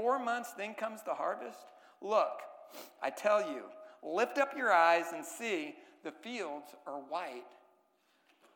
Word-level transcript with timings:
four 0.00 0.18
months, 0.18 0.52
then 0.56 0.74
comes 0.74 1.02
the 1.02 1.14
harvest? 1.14 1.58
Look, 2.00 2.40
I 3.02 3.10
tell 3.10 3.40
you, 3.40 3.64
lift 4.02 4.38
up 4.38 4.56
your 4.56 4.72
eyes 4.72 5.06
and 5.14 5.24
see 5.24 5.74
the 6.04 6.10
fields 6.10 6.74
are 6.86 7.00
white 7.08 7.44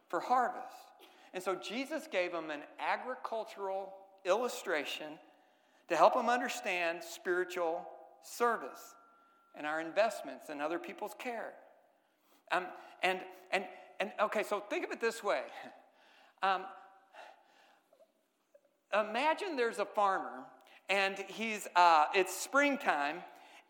for 0.09 0.21
harvest. 0.21 0.75
And 1.35 1.43
so 1.43 1.55
Jesus 1.55 2.09
gave 2.11 2.33
them 2.33 2.51
an 2.51 2.61
agricultural 2.79 3.93
illustration 4.25 5.19
to 5.89 5.97
help 5.97 6.15
them 6.15 6.31
understand 6.31 7.01
spiritual 7.03 7.87
service 8.23 8.95
and 9.55 9.67
our 9.67 9.81
investments 9.81 10.49
in 10.49 10.63
other 10.63 10.79
people's 10.79 11.15
care. 11.19 11.53
Um, 12.53 12.67
and, 13.03 13.21
and, 13.51 13.65
and 14.01 14.13
okay, 14.19 14.45
so 14.45 14.61
think 14.71 14.85
of 14.85 14.93
it 14.93 15.01
this 15.01 15.23
way. 15.23 15.43
Um, 16.43 16.67
imagine 18.93 19.57
there's 19.57 19.79
a 19.79 19.87
farmer 19.87 20.45
and 20.89 21.17
he's, 21.29 21.67
uh, 21.77 22.07
it's 22.15 22.35
springtime 22.35 23.23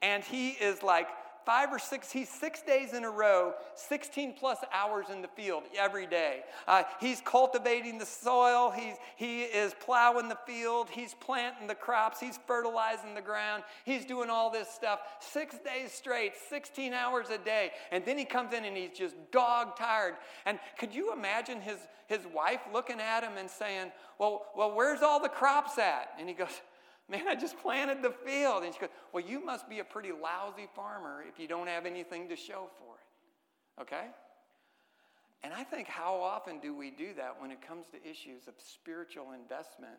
and 0.03 0.23
he 0.25 0.51
is 0.51 0.83
like 0.83 1.09
five 1.45 1.73
or 1.73 1.79
six, 1.79 2.11
he's 2.11 2.29
six 2.29 2.63
days 2.63 2.93
in 2.93 3.05
a 3.05 3.11
row, 3.11 3.53
16 3.75 4.35
plus 4.39 4.59
hours 4.73 5.07
in 5.13 5.23
the 5.23 5.29
field 5.29 5.65
every 5.79 6.07
day. 6.07 6.41
Uh, 6.67 6.83
he's 7.01 7.21
cultivating 7.21 7.99
the 7.99 8.07
soil, 8.07 8.71
he's, 8.71 8.95
he 9.17 9.43
is 9.43 9.75
plowing 9.81 10.29
the 10.29 10.39
field, 10.47 10.89
he's 10.91 11.15
planting 11.15 11.67
the 11.67 11.75
crops, 11.75 12.21
he's 12.21 12.39
fertilizing 12.47 13.15
the 13.15 13.21
ground, 13.21 13.63
he's 13.85 14.05
doing 14.05 14.31
all 14.31 14.51
this 14.51 14.69
stuff 14.69 15.01
six 15.21 15.57
days 15.59 15.93
straight, 15.93 16.33
16 16.49 16.93
hours 16.93 17.31
a 17.31 17.39
day. 17.39 17.71
And 17.93 18.05
then 18.05 18.19
he 18.19 18.25
comes 18.25 18.53
in 18.53 18.65
and 18.65 18.77
he's 18.77 18.97
just 18.97 19.15
dog 19.31 19.77
tired. 19.77 20.15
And 20.47 20.59
could 20.79 20.95
you 20.95 21.13
imagine 21.13 21.61
his, 21.61 21.79
his 22.07 22.21
wife 22.35 22.61
looking 22.73 23.01
at 23.01 23.23
him 23.23 23.37
and 23.39 23.51
saying, 23.51 23.93
well, 24.19 24.47
well, 24.57 24.75
where's 24.75 25.03
all 25.03 25.21
the 25.21 25.29
crops 25.29 25.79
at? 25.79 26.11
And 26.19 26.29
he 26.29 26.35
goes, 26.35 26.61
Man, 27.09 27.29
I 27.29 27.35
just 27.35 27.59
planted 27.61 28.03
the 28.03 28.11
field. 28.11 28.65
And 28.65 28.73
she 28.73 28.81
goes, 28.81 28.91
Well, 29.13 29.25
you 29.25 29.45
must 29.45 29.69
be 29.69 29.81
a 29.81 29.85
pretty 29.85 30.11
lousy 30.11 30.69
farmer 30.75 31.23
if 31.29 31.39
you 31.39 31.47
don't 31.47 31.67
have 31.67 31.87
anything 31.87 32.29
to 32.29 32.37
show 32.37 32.69
for 32.79 32.95
it. 32.97 33.83
Okay? 33.83 34.07
And 35.43 35.53
I 35.53 35.63
think 35.63 35.89
how 35.89 36.15
often 36.15 36.59
do 36.59 36.75
we 36.75 36.91
do 36.91 37.13
that 37.17 37.37
when 37.39 37.51
it 37.51 37.61
comes 37.61 37.87
to 37.89 38.11
issues 38.11 38.49
of 38.49 38.55
spiritual 38.57 39.33
investment 39.33 39.99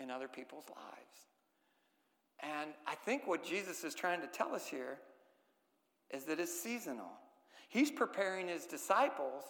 in 0.00 0.10
other 0.10 0.28
people's 0.28 0.64
lives? 0.70 1.28
And 2.40 2.70
I 2.86 2.94
think 2.94 3.26
what 3.26 3.44
Jesus 3.44 3.84
is 3.84 3.94
trying 3.94 4.22
to 4.22 4.26
tell 4.26 4.54
us 4.54 4.66
here 4.66 4.98
is 6.10 6.24
that 6.24 6.40
it's 6.40 6.58
seasonal. 6.58 7.10
He's 7.68 7.90
preparing 7.90 8.48
his 8.48 8.64
disciples 8.64 9.44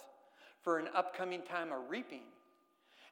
for 0.61 0.79
an 0.79 0.89
upcoming 0.93 1.43
time 1.43 1.71
of 1.71 1.89
reaping. 1.89 2.23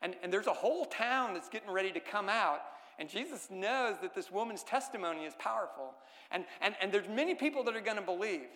And, 0.02 0.16
and 0.22 0.34
there's 0.34 0.48
a 0.48 0.54
whole 0.54 0.86
town 0.86 1.34
that's 1.34 1.48
getting 1.48 1.72
ready 1.72 1.92
to 1.92 2.00
come 2.02 2.28
out 2.28 2.59
and 3.00 3.09
Jesus 3.09 3.50
knows 3.52 3.95
that 4.02 4.16
this 4.16 4.31
woman's 4.31 4.64
testimony 4.64 5.26
is 5.26 5.34
powerful. 5.38 5.94
And, 6.31 6.45
and, 6.62 6.76
and 6.81 6.92
there's 6.92 7.08
many 7.08 7.36
people 7.36 7.64
that 7.66 7.76
are 7.76 7.81
going 7.81 7.98
to 7.98 8.04
believe. 8.04 8.48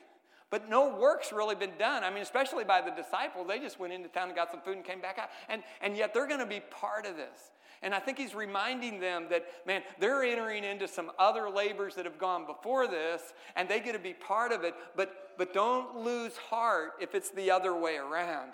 But 0.50 0.70
no 0.70 0.96
work's 0.98 1.32
really 1.32 1.56
been 1.56 1.78
done. 1.80 2.04
I 2.04 2.10
mean, 2.10 2.24
especially 2.24 2.66
by 2.66 2.82
the 2.82 2.92
disciples. 2.92 3.48
They 3.48 3.60
just 3.60 3.80
went 3.80 3.94
into 3.94 4.10
town 4.10 4.28
and 4.28 4.36
got 4.36 4.52
some 4.52 4.62
food 4.62 4.76
and 4.76 4.86
came 4.86 5.00
back 5.00 5.18
out. 5.18 5.30
And, 5.48 5.64
and 5.82 5.96
yet 5.96 6.14
they're 6.14 6.28
going 6.28 6.42
to 6.42 6.46
be 6.46 6.60
part 6.60 7.06
of 7.06 7.16
this. 7.16 7.52
And 7.84 7.96
I 7.96 8.00
think 8.00 8.18
he's 8.18 8.36
reminding 8.36 9.00
them 9.00 9.28
that, 9.30 9.46
man, 9.66 9.82
they're 10.00 10.24
entering 10.24 10.64
into 10.64 10.88
some 10.88 11.12
other 11.18 11.50
labors 11.50 11.96
that 11.96 12.06
have 12.06 12.20
gone 12.20 12.46
before 12.46 12.88
this, 12.88 13.34
and 13.56 13.68
they 13.68 13.80
get 13.80 13.94
to 13.94 14.00
be 14.00 14.14
part 14.14 14.52
of 14.52 14.64
it. 14.64 14.76
But, 14.96 15.32
but 15.38 15.54
don't 15.54 15.98
lose 15.98 16.38
heart 16.38 16.92
if 17.00 17.16
it's 17.16 17.32
the 17.32 17.50
other 17.50 17.76
way 17.76 17.96
around. 17.96 18.52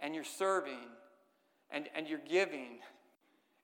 And 0.00 0.14
you're 0.14 0.22
serving, 0.22 0.86
and, 1.70 1.88
and 1.96 2.06
you're 2.06 2.20
giving, 2.28 2.78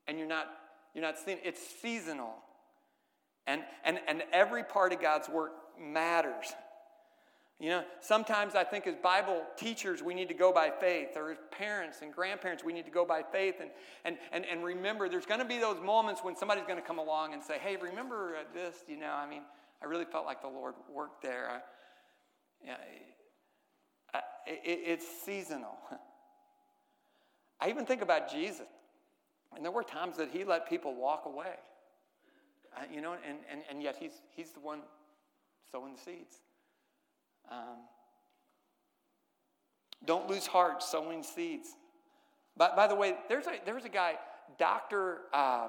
and 0.08 0.18
you're 0.18 0.26
not 0.26 0.48
you're 0.94 1.02
not 1.02 1.18
seeing 1.18 1.38
it's 1.42 1.60
seasonal. 1.82 2.34
And, 3.46 3.62
and, 3.84 3.98
and 4.08 4.22
every 4.32 4.64
part 4.64 4.92
of 4.92 5.00
God's 5.02 5.28
work 5.28 5.52
matters. 5.78 6.46
You 7.60 7.70
know, 7.70 7.84
sometimes 8.00 8.54
I 8.54 8.64
think 8.64 8.86
as 8.86 8.96
Bible 8.96 9.42
teachers, 9.56 10.02
we 10.02 10.12
need 10.12 10.28
to 10.28 10.34
go 10.34 10.52
by 10.52 10.70
faith, 10.70 11.10
or 11.16 11.30
as 11.30 11.38
parents 11.50 11.98
and 12.02 12.12
grandparents, 12.12 12.64
we 12.64 12.72
need 12.72 12.84
to 12.84 12.90
go 12.90 13.04
by 13.04 13.22
faith. 13.22 13.56
And, 13.60 13.70
and, 14.04 14.16
and, 14.32 14.44
and 14.44 14.64
remember, 14.64 15.08
there's 15.08 15.26
going 15.26 15.40
to 15.40 15.46
be 15.46 15.58
those 15.58 15.80
moments 15.80 16.22
when 16.22 16.36
somebody's 16.36 16.64
going 16.64 16.80
to 16.80 16.86
come 16.86 16.98
along 16.98 17.32
and 17.32 17.42
say, 17.42 17.58
hey, 17.58 17.76
remember 17.76 18.34
this? 18.52 18.76
You 18.88 18.98
know, 18.98 19.12
I 19.12 19.28
mean, 19.28 19.42
I 19.82 19.86
really 19.86 20.04
felt 20.04 20.26
like 20.26 20.42
the 20.42 20.48
Lord 20.48 20.74
worked 20.92 21.22
there. 21.22 21.48
I, 21.50 21.60
yeah, 22.64 22.76
it, 24.46 24.60
it's 24.64 25.06
seasonal. 25.24 25.76
I 27.60 27.68
even 27.68 27.86
think 27.86 28.02
about 28.02 28.30
Jesus. 28.30 28.66
And 29.56 29.64
there 29.64 29.72
were 29.72 29.82
times 29.82 30.16
that 30.16 30.30
he 30.30 30.44
let 30.44 30.68
people 30.68 30.94
walk 30.94 31.24
away. 31.26 31.54
Uh, 32.76 32.82
you 32.92 33.00
know, 33.00 33.12
and, 33.12 33.38
and, 33.50 33.62
and 33.70 33.82
yet 33.82 33.96
he's, 33.98 34.22
he's 34.34 34.50
the 34.50 34.60
one 34.60 34.80
sowing 35.70 35.94
the 35.94 36.00
seeds. 36.00 36.36
Um, 37.50 37.78
don't 40.04 40.28
lose 40.28 40.46
heart 40.46 40.82
sowing 40.82 41.22
seeds. 41.22 41.68
But 42.56 42.76
by 42.76 42.86
the 42.86 42.94
way, 42.94 43.14
there's 43.28 43.46
a, 43.46 43.54
there's 43.64 43.84
a 43.84 43.88
guy, 43.88 44.14
Dr. 44.58 45.22
Uh, 45.32 45.68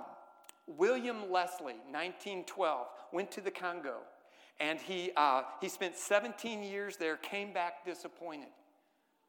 William 0.67 1.31
Leslie, 1.31 1.79
1912, 1.91 2.87
went 3.11 3.31
to 3.31 3.41
the 3.41 3.51
Congo. 3.51 3.97
And 4.59 4.79
he, 4.79 5.11
uh, 5.17 5.43
he 5.61 5.69
spent 5.69 5.95
17 5.95 6.63
years 6.63 6.97
there, 6.97 7.17
came 7.17 7.53
back 7.53 7.85
disappointed. 7.85 8.49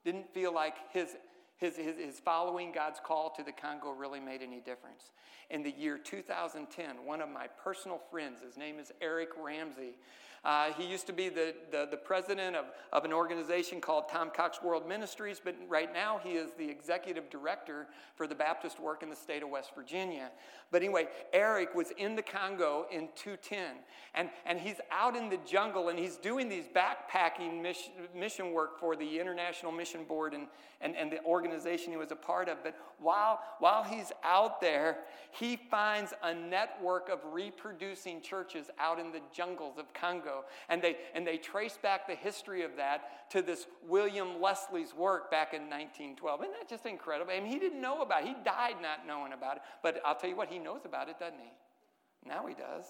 Didn't 0.05 0.33
feel 0.33 0.55
like 0.55 0.75
his 0.93 1.17
his, 1.59 1.77
his, 1.77 1.97
his 1.97 2.21
following 2.21 2.73
God's 2.73 3.01
call 3.03 3.31
to 3.31 3.43
the 3.43 3.53
Congo 3.53 3.91
really 3.91 4.21
made 4.21 4.43
any 4.43 4.61
difference. 4.61 5.11
In 5.51 5.63
the 5.63 5.71
year 5.71 5.97
2010, 5.97 7.05
one 7.05 7.21
of 7.21 7.29
my 7.29 7.47
personal 7.47 8.01
friends, 8.11 8.43
his 8.43 8.57
name 8.57 8.79
is 8.79 8.93
Eric 9.01 9.31
Ramsey, 9.43 9.97
uh, 10.45 10.73
he 10.73 10.87
used 10.87 11.07
to 11.07 11.13
be 11.13 11.29
the, 11.29 11.55
the, 11.71 11.89
the, 11.91 11.97
president 11.97 12.55
of, 12.55 12.67
of 12.93 13.05
an 13.05 13.13
organization 13.13 13.81
called 13.81 14.09
Tom 14.09 14.31
Cox 14.31 14.63
World 14.63 14.89
Ministries, 14.89 15.41
but 15.43 15.57
right 15.69 15.93
now 15.93 16.21
he 16.23 16.31
is 16.31 16.53
the 16.59 16.69
executive 16.69 17.29
director 17.31 17.87
for 18.15 18.27
the 18.27 18.35
Baptist 18.35 18.81
work 18.81 19.03
in 19.03 19.11
the 19.11 19.17
state 19.17 19.43
of 19.43 19.49
West 19.49 19.73
Virginia. 19.75 20.31
But 20.71 20.83
anyway, 20.83 21.09
Eric 21.33 21.75
was 21.75 21.93
in 21.97 22.17
the 22.17 22.23
Congo 22.23 22.87
in 22.91 23.09
210, 23.15 23.77
and, 24.15 24.31
and 24.45 24.59
he's 24.59 24.81
out 24.91 25.17
in 25.17 25.29
the 25.29 25.39
jungle 25.47 25.89
and 25.89 25.99
he's 25.99 26.17
doing 26.17 26.49
these 26.49 26.65
backpacking 26.75 27.63
mission, 27.63 27.93
mission 28.15 28.53
work 28.53 28.79
for 28.79 28.97
the 28.97 29.19
International 29.19 29.71
Mission 29.71 30.05
Board 30.05 30.35
and, 30.35 30.47
and, 30.81 30.97
and 30.97 31.11
the 31.11 31.23
organization 31.25 31.93
he 31.93 31.97
was 31.97 32.11
a 32.11 32.17
part 32.17 32.49
of. 32.49 32.63
But 32.63 32.77
while, 32.99 33.41
while 33.59 33.85
he's 33.85 34.13
out 34.25 34.61
there, 34.61 34.99
he 35.31 35.57
finds 35.57 36.15
a 36.23 36.35
network 36.35 37.09
of 37.09 37.21
reproducing 37.33 38.21
churches 38.21 38.71
out 38.79 38.99
in 38.99 39.13
the 39.13 39.21
jungles 39.33 39.79
of 39.79 39.93
Congo. 39.93 40.36
And 40.69 40.83
they, 40.83 40.97
and 41.15 41.27
they 41.27 41.37
trace 41.37 41.79
back 41.81 42.07
the 42.07 42.15
history 42.15 42.63
of 42.63 42.77
that 42.77 43.31
to 43.31 43.43
this 43.43 43.67
William 43.87 44.41
Leslie's 44.41 44.95
work 44.95 45.31
back 45.31 45.55
in 45.55 45.63
1912. 45.63 46.43
Isn't 46.43 46.53
that 46.53 46.69
just 46.69 46.87
incredible? 46.87 47.33
I 47.33 47.41
mean, 47.41 47.51
he 47.51 47.59
didn't 47.59 47.81
know 47.81 48.03
about 48.03 48.23
it. 48.23 48.29
He 48.29 48.35
died 48.45 48.77
not 48.81 49.07
knowing 49.07 49.33
about 49.33 49.57
it. 49.57 49.63
But 49.83 50.01
I'll 50.05 50.15
tell 50.15 50.31
you 50.31 50.37
what, 50.37 50.49
he 50.49 50.59
knows 50.59 50.85
about 50.85 51.09
it, 51.09 51.19
doesn't 51.19 51.39
he? 51.39 52.29
Now 52.29 52.47
he 52.47 52.55
does. 52.55 52.85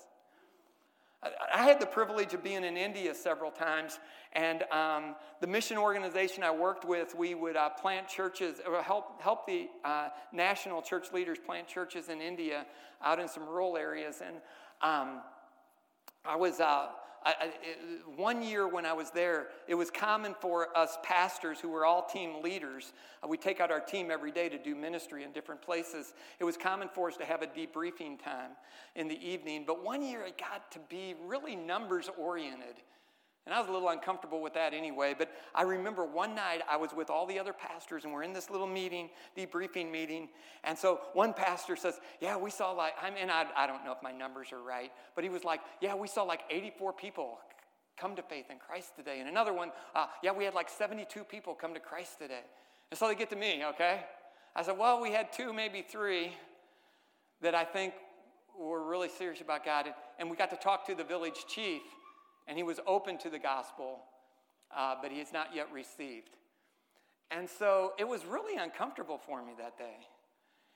I 1.52 1.64
had 1.64 1.80
the 1.80 1.86
privilege 1.86 2.34
of 2.34 2.44
being 2.44 2.62
in 2.62 2.76
India 2.76 3.14
several 3.14 3.50
times, 3.50 3.98
and 4.34 4.62
um, 4.64 5.16
the 5.40 5.46
mission 5.46 5.78
organization 5.78 6.42
I 6.42 6.50
worked 6.50 6.84
with, 6.84 7.14
we 7.14 7.34
would 7.34 7.56
uh, 7.56 7.70
plant 7.70 8.06
churches, 8.06 8.60
or 8.66 8.82
help, 8.82 9.20
help 9.22 9.46
the 9.46 9.68
uh, 9.84 10.08
national 10.32 10.82
church 10.82 11.12
leaders 11.12 11.38
plant 11.44 11.66
churches 11.66 12.10
in 12.10 12.20
India 12.20 12.66
out 13.02 13.18
in 13.18 13.28
some 13.28 13.46
rural 13.46 13.76
areas. 13.76 14.22
And 14.24 14.36
um, 14.82 15.22
I 16.24 16.36
was 16.36 16.60
uh, 16.60 16.88
I, 17.26 17.34
I, 17.40 17.44
it, 17.46 17.78
one 18.16 18.40
year 18.40 18.68
when 18.68 18.86
I 18.86 18.92
was 18.92 19.10
there, 19.10 19.48
it 19.66 19.74
was 19.74 19.90
common 19.90 20.32
for 20.40 20.68
us 20.78 20.96
pastors 21.02 21.58
who 21.58 21.68
were 21.68 21.84
all 21.84 22.06
team 22.06 22.40
leaders. 22.40 22.92
Uh, 23.22 23.26
we 23.26 23.36
take 23.36 23.60
out 23.60 23.72
our 23.72 23.80
team 23.80 24.12
every 24.12 24.30
day 24.30 24.48
to 24.48 24.56
do 24.56 24.76
ministry 24.76 25.24
in 25.24 25.32
different 25.32 25.60
places. 25.60 26.14
It 26.38 26.44
was 26.44 26.56
common 26.56 26.88
for 26.88 27.08
us 27.08 27.16
to 27.16 27.24
have 27.24 27.42
a 27.42 27.48
debriefing 27.48 28.22
time 28.22 28.52
in 28.94 29.08
the 29.08 29.28
evening. 29.28 29.64
But 29.66 29.84
one 29.84 30.02
year 30.02 30.22
it 30.24 30.38
got 30.38 30.70
to 30.70 30.78
be 30.88 31.16
really 31.26 31.56
numbers 31.56 32.08
oriented. 32.16 32.76
And 33.46 33.54
I 33.54 33.60
was 33.60 33.68
a 33.68 33.72
little 33.72 33.88
uncomfortable 33.90 34.42
with 34.42 34.54
that 34.54 34.74
anyway. 34.74 35.14
But 35.16 35.30
I 35.54 35.62
remember 35.62 36.04
one 36.04 36.34
night 36.34 36.62
I 36.68 36.76
was 36.76 36.90
with 36.92 37.10
all 37.10 37.26
the 37.26 37.38
other 37.38 37.52
pastors 37.52 38.04
and 38.04 38.12
we're 38.12 38.24
in 38.24 38.32
this 38.32 38.50
little 38.50 38.66
meeting, 38.66 39.08
debriefing 39.36 39.90
meeting. 39.90 40.28
And 40.64 40.76
so 40.76 41.00
one 41.12 41.32
pastor 41.32 41.76
says, 41.76 42.00
Yeah, 42.20 42.36
we 42.36 42.50
saw 42.50 42.72
like, 42.72 42.94
I 43.00 43.10
mean, 43.10 43.30
I, 43.30 43.46
I 43.56 43.68
don't 43.68 43.84
know 43.84 43.92
if 43.92 44.02
my 44.02 44.10
numbers 44.10 44.52
are 44.52 44.60
right, 44.60 44.90
but 45.14 45.22
he 45.22 45.30
was 45.30 45.44
like, 45.44 45.60
Yeah, 45.80 45.94
we 45.94 46.08
saw 46.08 46.24
like 46.24 46.40
84 46.50 46.92
people 46.94 47.38
come 47.96 48.16
to 48.16 48.22
faith 48.22 48.46
in 48.50 48.58
Christ 48.58 48.96
today. 48.96 49.20
And 49.20 49.28
another 49.28 49.52
one, 49.52 49.70
uh, 49.94 50.06
Yeah, 50.24 50.32
we 50.32 50.44
had 50.44 50.54
like 50.54 50.68
72 50.68 51.22
people 51.24 51.54
come 51.54 51.72
to 51.72 51.80
Christ 51.80 52.18
today. 52.18 52.42
And 52.90 52.98
so 52.98 53.06
they 53.06 53.14
get 53.14 53.30
to 53.30 53.36
me, 53.36 53.64
okay? 53.64 54.00
I 54.56 54.62
said, 54.62 54.76
Well, 54.76 55.00
we 55.00 55.12
had 55.12 55.32
two, 55.32 55.52
maybe 55.52 55.82
three 55.88 56.32
that 57.42 57.54
I 57.54 57.62
think 57.62 57.94
were 58.58 58.82
really 58.82 59.08
serious 59.08 59.40
about 59.40 59.64
God. 59.64 59.86
And 60.18 60.28
we 60.28 60.36
got 60.36 60.50
to 60.50 60.56
talk 60.56 60.84
to 60.88 60.96
the 60.96 61.04
village 61.04 61.44
chief 61.46 61.82
and 62.46 62.56
he 62.56 62.62
was 62.62 62.80
open 62.86 63.18
to 63.18 63.30
the 63.30 63.38
gospel, 63.38 64.00
uh, 64.76 64.94
but 65.00 65.10
he 65.10 65.18
has 65.18 65.32
not 65.32 65.54
yet 65.54 65.70
received. 65.72 66.30
And 67.30 67.48
so 67.48 67.92
it 67.98 68.06
was 68.06 68.24
really 68.24 68.56
uncomfortable 68.56 69.18
for 69.18 69.44
me 69.44 69.52
that 69.58 69.76
day. 69.78 69.96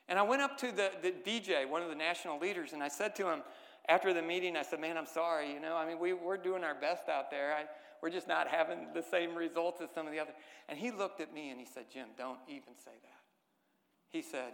And 0.09 0.19
I 0.19 0.23
went 0.23 0.43
up 0.43 0.59
to 0.59 0.73
the, 0.73 0.91
the 1.01 1.13
DJ, 1.13 1.69
one 1.69 1.83
of 1.83 1.89
the 1.89 1.95
national 1.95 2.41
leaders, 2.41 2.73
and 2.73 2.83
I 2.83 2.89
said 2.89 3.15
to 3.17 3.31
him, 3.31 3.43
after 3.89 4.13
the 4.13 4.23
meeting, 4.23 4.57
I 4.57 4.63
said, 4.63 4.81
Man, 4.81 4.97
I'm 4.97 5.07
sorry. 5.07 5.53
You 5.53 5.61
know, 5.61 5.77
I 5.77 5.87
mean, 5.87 5.99
we, 5.99 6.13
we're 6.13 6.37
doing 6.37 6.65
our 6.65 6.75
best 6.75 7.09
out 7.09 7.31
there. 7.31 7.55
I, 7.55 7.65
we're 8.03 8.11
just 8.11 8.29
not 8.29 8.49
having 8.49 8.89
the 8.95 9.03
same 9.03 9.35
results 9.35 9.81
as 9.81 9.91
some 9.95 10.07
of 10.07 10.13
the 10.13 10.19
others. 10.19 10.35
And 10.69 10.79
he 10.79 10.91
looked 10.91 11.21
at 11.21 11.35
me 11.35 11.51
and 11.51 11.59
he 11.59 11.67
said, 11.67 11.85
Jim, 11.93 12.09
don't 12.17 12.39
even 12.49 12.75
say 12.77 12.93
that. 13.03 13.21
He 14.11 14.23
said, 14.23 14.53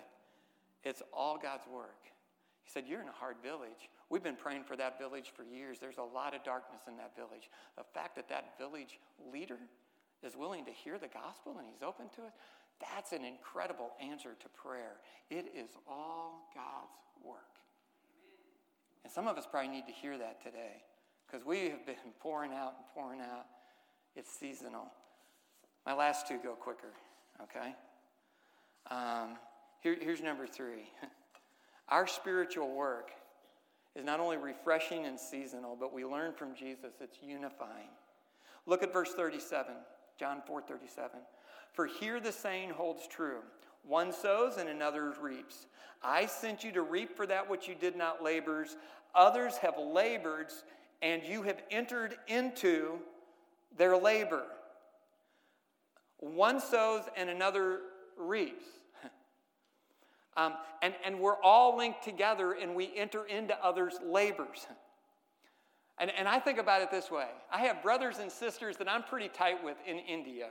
It's 0.85 1.03
all 1.13 1.39
God's 1.39 1.65
work. 1.73 2.01
He 2.67 2.73
said, 2.73 2.85
You're 2.89 3.01
in 3.01 3.09
a 3.09 3.13
hard 3.13 3.37
village. 3.43 3.89
We've 4.11 4.23
been 4.23 4.37
praying 4.37 4.65
for 4.65 4.77
that 4.77 4.99
village 4.99 5.33
for 5.35 5.45
years. 5.45 5.79
There's 5.79 5.99
a 5.99 6.03
lot 6.03 6.35
of 6.35 6.43
darkness 6.43 6.83
in 6.89 6.97
that 6.97 7.15
village. 7.15 7.49
The 7.79 7.85
fact 7.95 8.17
that 8.17 8.29
that 8.29 8.59
village 8.59 8.99
leader 9.33 9.59
is 10.25 10.37
willing 10.37 10.65
to 10.65 10.73
hear 10.73 10.99
the 10.99 11.07
gospel 11.09 11.57
and 11.59 11.67
he's 11.73 11.83
open 11.87 12.07
to 12.17 12.23
it, 12.27 12.33
that's 12.81 13.13
an 13.13 13.25
incredible 13.25 13.93
answer 14.03 14.35
to 14.41 14.49
prayer. 14.49 14.99
It 15.31 15.47
is 15.57 15.71
all 15.89 16.51
God's 16.55 16.99
work. 17.25 17.39
And 19.05 19.13
some 19.13 19.29
of 19.29 19.39
us 19.39 19.47
probably 19.49 19.71
need 19.71 19.87
to 19.87 19.93
hear 19.93 20.19
that 20.19 20.43
today 20.43 20.83
because 21.27 21.47
we 21.47 21.71
have 21.71 21.87
been 21.87 21.95
pouring 22.21 22.53
out 22.53 22.75
and 22.79 22.87
pouring 22.95 23.21
out. 23.21 23.47
It's 24.17 24.31
seasonal. 24.31 24.91
My 25.85 25.95
last 25.95 26.27
two 26.27 26.39
go 26.43 26.55
quicker, 26.55 26.91
okay? 27.43 27.77
Um, 28.91 29.37
here, 29.81 29.97
here's 30.01 30.21
number 30.21 30.49
three. 30.49 30.91
Our 31.89 32.07
spiritual 32.07 32.75
work 32.75 33.11
is 33.95 34.05
not 34.05 34.21
only 34.21 34.37
refreshing 34.37 35.07
and 35.07 35.19
seasonal, 35.19 35.77
but 35.79 35.93
we 35.93 36.05
learn 36.05 36.33
from 36.33 36.55
Jesus 36.55 36.95
it's 37.01 37.19
unifying. 37.23 37.89
Look 38.67 38.83
at 38.83 38.93
verse 38.93 39.13
37, 39.15 39.75
John 40.19 40.43
4 40.47 40.63
37. 40.63 41.21
For 41.73 41.87
here 41.87 42.21
the 42.21 42.33
saying 42.33 42.71
holds 42.71 43.07
true 43.07 43.41
one 43.87 44.13
sows 44.13 44.57
and 44.57 44.69
another 44.69 45.15
reaps. 45.21 45.67
I 46.03 46.27
sent 46.27 46.65
you 46.65 46.73
to 46.73 46.83
reap 46.83 47.17
for 47.17 47.27
that 47.27 47.49
which 47.49 47.69
you 47.69 47.75
did 47.75 47.97
not 47.97 48.23
labor. 48.23 48.67
Others 49.15 49.59
have 49.59 49.79
labored, 49.79 50.53
and 51.03 51.23
you 51.23 51.43
have 51.43 51.63
entered 51.71 52.17
into 52.27 52.99
their 53.77 53.97
labor. 53.97 54.43
One 56.19 56.61
sows 56.61 57.03
and 57.17 57.31
another 57.31 57.81
reaps. 58.17 58.65
Um, 60.37 60.55
and, 60.83 60.95
and 61.05 61.19
we're 61.19 61.41
all 61.43 61.77
linked 61.77 62.03
together 62.03 62.53
and 62.53 62.75
we 62.75 62.93
enter 62.95 63.25
into 63.25 63.57
others' 63.65 63.95
labors. 64.05 64.67
And, 65.99 66.11
and 66.11 66.29
I 66.29 66.39
think 66.39 66.59
about 66.59 66.83
it 66.83 66.91
this 66.91 67.11
way 67.11 67.29
I 67.51 67.61
have 67.61 67.83
brothers 67.83 68.19
and 68.19 68.31
sisters 68.31 68.77
that 68.77 68.89
I'm 68.89 69.03
pretty 69.03 69.29
tight 69.29 69.65
with 69.65 69.77
in 69.87 69.99
India, 69.99 70.49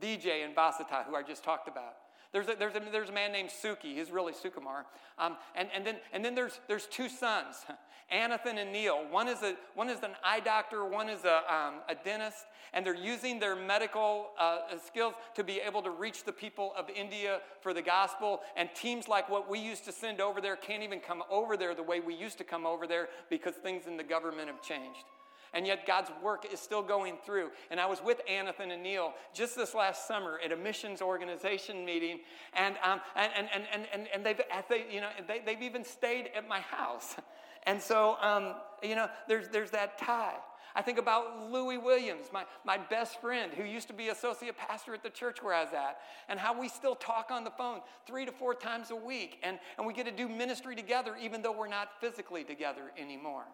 Vijay 0.00 0.44
and 0.44 0.54
Vasita, 0.54 1.04
who 1.06 1.14
I 1.14 1.22
just 1.22 1.44
talked 1.44 1.68
about. 1.68 1.94
There's 2.32 2.48
a, 2.48 2.54
there's 2.58 2.74
a, 2.74 2.82
there's 2.90 3.10
a 3.10 3.12
man 3.12 3.30
named 3.30 3.50
Suki. 3.50 3.96
He's 3.96 4.10
really 4.10 4.32
Sukumar. 4.32 4.84
Um, 5.18 5.36
and, 5.54 5.68
and 5.74 5.86
then, 5.86 5.96
and 6.12 6.24
then 6.24 6.34
there's, 6.34 6.60
there's 6.66 6.86
two 6.86 7.08
sons, 7.08 7.56
Anathan 8.12 8.56
and 8.56 8.72
Neil. 8.72 9.04
One 9.10 9.28
is, 9.28 9.42
a, 9.42 9.54
one 9.74 9.90
is 9.90 10.02
an 10.02 10.12
eye 10.24 10.40
doctor, 10.40 10.84
one 10.84 11.10
is 11.10 11.24
a, 11.24 11.42
um, 11.52 11.74
a 11.88 11.94
dentist, 11.94 12.46
and 12.72 12.86
they're 12.86 12.94
using 12.94 13.38
their 13.38 13.54
medical 13.54 14.30
uh, 14.38 14.60
skills 14.84 15.14
to 15.34 15.44
be 15.44 15.60
able 15.60 15.82
to 15.82 15.90
reach 15.90 16.24
the 16.24 16.32
people 16.32 16.72
of 16.76 16.88
India 16.88 17.40
for 17.60 17.74
the 17.74 17.82
gospel. 17.82 18.40
And 18.56 18.70
teams 18.74 19.08
like 19.08 19.28
what 19.28 19.48
we 19.48 19.58
used 19.58 19.84
to 19.84 19.92
send 19.92 20.20
over 20.20 20.40
there 20.40 20.56
can't 20.56 20.82
even 20.82 21.00
come 21.00 21.22
over 21.30 21.56
there 21.58 21.74
the 21.74 21.82
way 21.82 22.00
we 22.00 22.14
used 22.14 22.38
to 22.38 22.44
come 22.44 22.64
over 22.64 22.86
there 22.86 23.08
because 23.28 23.54
things 23.56 23.86
in 23.86 23.98
the 23.98 24.04
government 24.04 24.48
have 24.48 24.62
changed 24.62 25.04
and 25.54 25.66
yet 25.66 25.86
God's 25.86 26.10
work 26.22 26.46
is 26.50 26.60
still 26.60 26.82
going 26.82 27.16
through. 27.24 27.50
And 27.70 27.80
I 27.80 27.86
was 27.86 28.02
with 28.02 28.20
Anathan 28.26 28.72
and 28.72 28.82
Neil 28.82 29.12
just 29.34 29.56
this 29.56 29.74
last 29.74 30.06
summer 30.06 30.38
at 30.44 30.52
a 30.52 30.56
missions 30.56 31.02
organization 31.02 31.84
meeting, 31.84 32.20
and, 32.54 32.76
um, 32.82 33.00
and, 33.16 33.32
and, 33.36 33.64
and, 33.72 33.86
and, 33.92 34.08
and 34.14 34.26
they've, 34.26 34.40
they, 34.68 34.86
you 34.90 35.00
know, 35.00 35.10
they, 35.26 35.40
they've 35.44 35.62
even 35.62 35.84
stayed 35.84 36.30
at 36.36 36.48
my 36.48 36.60
house. 36.60 37.16
And 37.64 37.80
so, 37.80 38.16
um, 38.20 38.56
you 38.82 38.96
know, 38.96 39.08
there's, 39.28 39.48
there's 39.48 39.70
that 39.70 39.96
tie. 39.96 40.34
I 40.74 40.82
think 40.82 40.98
about 40.98 41.50
Louis 41.50 41.78
Williams, 41.78 42.26
my, 42.32 42.44
my 42.64 42.78
best 42.78 43.20
friend, 43.20 43.52
who 43.52 43.62
used 43.62 43.88
to 43.88 43.94
be 43.94 44.08
associate 44.08 44.56
pastor 44.56 44.94
at 44.94 45.02
the 45.02 45.10
church 45.10 45.42
where 45.42 45.54
I 45.54 45.64
was 45.64 45.72
at, 45.72 45.98
and 46.28 46.40
how 46.40 46.58
we 46.58 46.68
still 46.68 46.94
talk 46.94 47.30
on 47.30 47.44
the 47.44 47.50
phone 47.50 47.80
three 48.06 48.24
to 48.24 48.32
four 48.32 48.54
times 48.54 48.90
a 48.90 48.96
week. 48.96 49.38
And, 49.42 49.58
and 49.76 49.86
we 49.86 49.92
get 49.92 50.06
to 50.06 50.12
do 50.12 50.28
ministry 50.28 50.74
together, 50.74 51.14
even 51.20 51.42
though 51.42 51.52
we're 51.52 51.68
not 51.68 52.00
physically 52.00 52.42
together 52.42 52.90
anymore. 52.98 53.44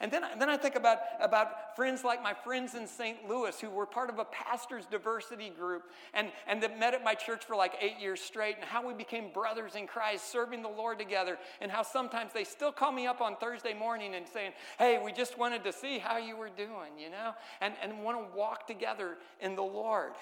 And 0.00 0.12
then, 0.12 0.22
then 0.38 0.48
I 0.48 0.56
think 0.56 0.76
about, 0.76 0.98
about 1.20 1.74
friends 1.74 2.04
like 2.04 2.22
my 2.22 2.32
friends 2.32 2.76
in 2.76 2.86
St. 2.86 3.28
Louis 3.28 3.58
who 3.60 3.68
were 3.68 3.84
part 3.84 4.10
of 4.10 4.20
a 4.20 4.24
pastor's 4.26 4.86
diversity 4.86 5.50
group 5.50 5.90
and, 6.14 6.28
and 6.46 6.62
that 6.62 6.78
met 6.78 6.94
at 6.94 7.02
my 7.02 7.14
church 7.14 7.44
for 7.44 7.56
like 7.56 7.74
eight 7.80 7.98
years 7.98 8.20
straight, 8.20 8.56
and 8.56 8.64
how 8.64 8.86
we 8.86 8.94
became 8.94 9.32
brothers 9.32 9.74
in 9.74 9.88
Christ, 9.88 10.30
serving 10.30 10.62
the 10.62 10.68
Lord 10.68 11.00
together, 11.00 11.36
and 11.60 11.70
how 11.70 11.82
sometimes 11.82 12.32
they 12.32 12.44
still 12.44 12.70
call 12.70 12.92
me 12.92 13.08
up 13.08 13.20
on 13.20 13.36
Thursday 13.36 13.74
morning 13.74 14.14
and 14.14 14.26
saying, 14.28 14.52
Hey, 14.78 15.00
we 15.04 15.12
just 15.12 15.36
wanted 15.36 15.64
to 15.64 15.72
see 15.72 15.98
how 15.98 16.16
you 16.16 16.36
were 16.36 16.50
doing, 16.50 16.98
you 16.98 17.10
know, 17.10 17.32
and, 17.60 17.74
and 17.82 18.04
want 18.04 18.18
to 18.18 18.38
walk 18.38 18.68
together 18.68 19.16
in 19.40 19.56
the 19.56 19.62
Lord. 19.62 20.12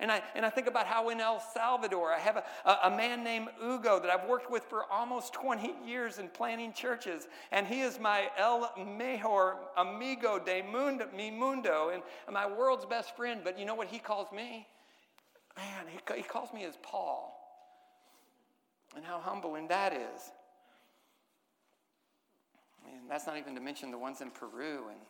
And 0.00 0.10
I, 0.10 0.22
and 0.34 0.44
I 0.44 0.50
think 0.50 0.66
about 0.66 0.86
how 0.86 1.08
in 1.10 1.20
El 1.20 1.40
Salvador, 1.40 2.12
I 2.12 2.18
have 2.18 2.36
a, 2.36 2.76
a, 2.84 2.90
man 2.90 3.22
named 3.22 3.48
Ugo 3.62 4.00
that 4.00 4.10
I've 4.10 4.28
worked 4.28 4.50
with 4.50 4.64
for 4.64 4.90
almost 4.90 5.32
20 5.34 5.74
years 5.86 6.18
in 6.18 6.28
planting 6.28 6.72
churches. 6.72 7.28
And 7.52 7.66
he 7.66 7.80
is 7.80 8.00
my 8.00 8.28
El 8.36 8.72
Mejor 8.76 9.56
Amigo 9.76 10.38
de 10.38 10.62
mundo, 10.62 11.08
Mi 11.16 11.30
Mundo 11.30 11.90
and 11.92 12.02
my 12.32 12.46
world's 12.46 12.84
best 12.84 13.16
friend. 13.16 13.42
But 13.44 13.58
you 13.58 13.64
know 13.64 13.74
what 13.74 13.88
he 13.88 13.98
calls 13.98 14.32
me? 14.32 14.66
Man, 15.56 15.86
he, 15.88 16.16
he 16.16 16.22
calls 16.22 16.52
me 16.52 16.64
as 16.64 16.74
Paul. 16.82 17.40
And 18.96 19.04
how 19.04 19.18
humbling 19.20 19.68
that 19.68 19.92
is. 19.92 20.32
And 22.86 23.10
that's 23.10 23.26
not 23.26 23.38
even 23.38 23.54
to 23.54 23.60
mention 23.60 23.90
the 23.90 23.98
ones 23.98 24.20
in 24.20 24.30
Peru 24.30 24.84
and 24.88 25.00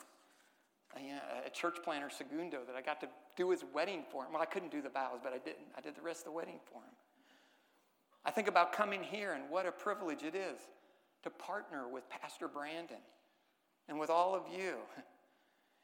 a 1.46 1.50
church 1.50 1.78
planter, 1.82 2.10
Segundo, 2.10 2.60
that 2.66 2.76
I 2.76 2.82
got 2.82 3.00
to 3.00 3.08
do 3.36 3.50
his 3.50 3.64
wedding 3.74 4.04
for 4.10 4.24
him. 4.24 4.32
Well, 4.32 4.42
I 4.42 4.46
couldn't 4.46 4.70
do 4.70 4.82
the 4.82 4.88
vows, 4.88 5.18
but 5.22 5.32
I 5.32 5.38
didn't. 5.38 5.66
I 5.76 5.80
did 5.80 5.96
the 5.96 6.02
rest 6.02 6.20
of 6.20 6.24
the 6.26 6.32
wedding 6.32 6.60
for 6.64 6.78
him. 6.78 6.94
I 8.24 8.30
think 8.30 8.48
about 8.48 8.72
coming 8.72 9.02
here 9.02 9.32
and 9.32 9.50
what 9.50 9.66
a 9.66 9.72
privilege 9.72 10.22
it 10.22 10.34
is 10.34 10.58
to 11.22 11.30
partner 11.30 11.88
with 11.88 12.08
Pastor 12.08 12.48
Brandon 12.48 13.02
and 13.88 13.98
with 13.98 14.10
all 14.10 14.34
of 14.34 14.42
you. 14.56 14.76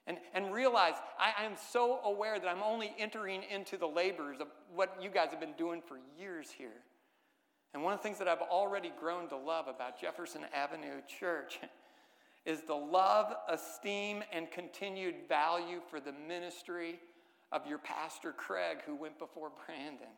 And, 0.07 0.17
and 0.35 0.53
realize 0.53 0.95
I, 1.21 1.43
I 1.43 1.45
am 1.45 1.53
so 1.71 2.01
aware 2.05 2.41
that 2.41 2.49
I'm 2.49 2.63
only 2.63 2.93
entering 2.99 3.43
into 3.49 3.77
the 3.77 3.87
labors 3.87 4.41
of 4.41 4.49
what 4.75 4.97
you 5.01 5.11
guys 5.11 5.29
have 5.31 5.39
been 5.39 5.53
doing 5.59 5.83
for 5.87 5.99
years 6.19 6.51
here. 6.51 6.83
And 7.75 7.83
one 7.85 7.93
of 7.93 8.01
the 8.01 8.03
things 8.03 8.19
that 8.19 8.27
I've 8.27 8.41
already 8.41 8.93
grown 8.99 9.29
to 9.29 9.37
love 9.37 9.69
about 9.69 10.01
Jefferson 10.01 10.47
Avenue 10.53 11.03
Church 11.07 11.61
is 12.51 12.63
the 12.63 12.75
love, 12.75 13.33
esteem, 13.49 14.25
and 14.33 14.51
continued 14.51 15.15
value 15.29 15.81
for 15.89 16.01
the 16.01 16.13
ministry 16.27 16.99
of 17.53 17.65
your 17.65 17.79
pastor 17.79 18.33
Craig, 18.33 18.79
who 18.85 18.97
went 18.97 19.19
before 19.21 19.53
Brandon. 19.67 20.09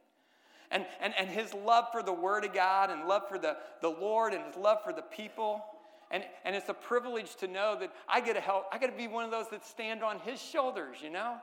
And, 0.71 0.87
and, 1.03 1.13
and 1.19 1.29
his 1.29 1.53
love 1.53 1.89
for 1.93 2.03
the 2.03 2.13
Word 2.13 2.47
of 2.47 2.55
God 2.55 2.89
and 2.89 3.07
love 3.07 3.29
for 3.29 3.39
the, 3.39 3.59
the 3.83 3.91
Lord 3.91 4.33
and 4.33 4.43
his 4.47 4.57
love 4.57 4.79
for 4.83 4.95
the 4.95 5.03
people. 5.03 5.63
And, 6.11 6.25
and 6.47 6.57
it's 6.57 6.71
a 6.71 6.75
privilege 6.75 7.37
to 7.37 7.47
know 7.47 7.77
that 7.79 7.93
I 8.09 8.23
get 8.23 8.35
to 8.35 8.41
help, 8.41 8.65
I 8.73 8.79
get 8.79 8.91
to 8.91 8.97
be 8.97 9.09
one 9.09 9.27
of 9.27 9.31
those 9.31 9.51
that 9.51 9.67
stand 9.67 10.03
on 10.03 10.19
his 10.21 10.41
shoulders, 10.41 10.97
you 11.03 11.11
know? 11.11 11.37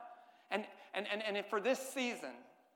And, 0.50 0.64
and, 0.94 1.06
and, 1.12 1.22
and 1.22 1.46
for 1.46 1.60
this 1.60 1.78
season, 1.78 2.30